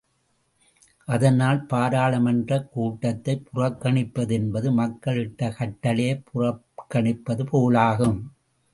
அதனால் 1.07 1.65
பாராளுமன்றக் 1.65 2.71
கூட்டத்தைப் 2.71 3.45
புறக்கணிப்பது 3.53 4.31
என்பது 4.31 4.71
மக்கள் 4.71 5.17
இட்ட 5.17 5.55
கட்டளையைப் 5.59 6.23
புறக்கணிப்பது 6.33 7.45
போலாகும். 7.51 8.19